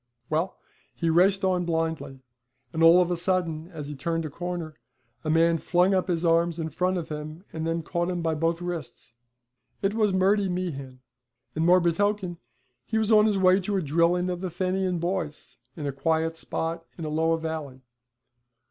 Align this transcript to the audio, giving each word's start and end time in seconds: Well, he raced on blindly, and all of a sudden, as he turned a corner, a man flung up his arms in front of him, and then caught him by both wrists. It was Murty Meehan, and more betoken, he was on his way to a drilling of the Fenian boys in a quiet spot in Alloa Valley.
Well, 0.31 0.57
he 0.95 1.11
raced 1.11 1.45
on 1.45 1.63
blindly, 1.63 2.23
and 2.73 2.81
all 2.81 3.03
of 3.03 3.11
a 3.11 3.15
sudden, 3.15 3.67
as 3.67 3.87
he 3.87 3.93
turned 3.95 4.25
a 4.25 4.31
corner, 4.31 4.73
a 5.23 5.29
man 5.29 5.59
flung 5.59 5.93
up 5.93 6.07
his 6.07 6.25
arms 6.25 6.59
in 6.59 6.69
front 6.69 6.97
of 6.97 7.09
him, 7.09 7.45
and 7.53 7.67
then 7.67 7.83
caught 7.83 8.09
him 8.09 8.23
by 8.23 8.33
both 8.33 8.63
wrists. 8.63 9.13
It 9.83 9.93
was 9.93 10.11
Murty 10.11 10.49
Meehan, 10.49 11.01
and 11.53 11.65
more 11.67 11.79
betoken, 11.79 12.39
he 12.83 12.97
was 12.97 13.11
on 13.11 13.27
his 13.27 13.37
way 13.37 13.59
to 13.59 13.77
a 13.77 13.81
drilling 13.83 14.31
of 14.31 14.41
the 14.41 14.49
Fenian 14.49 14.97
boys 14.97 15.59
in 15.77 15.85
a 15.85 15.91
quiet 15.91 16.35
spot 16.35 16.83
in 16.97 17.05
Alloa 17.05 17.37
Valley. 17.37 17.83